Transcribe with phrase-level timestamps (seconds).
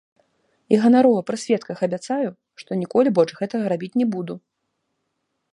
[0.75, 2.29] І ганарова пры сведках абяцаю,
[2.63, 4.33] што ніколі больш гэтага рабіць не буду.